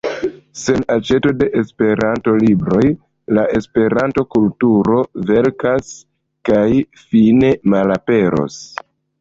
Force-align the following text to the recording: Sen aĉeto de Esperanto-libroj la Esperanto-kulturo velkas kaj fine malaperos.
Sen 0.59 0.85
aĉeto 0.93 1.33
de 1.41 1.47
Esperanto-libroj 1.59 2.87
la 3.39 3.43
Esperanto-kulturo 3.59 4.97
velkas 5.31 5.95
kaj 6.51 6.67
fine 7.07 7.57
malaperos. 7.77 8.59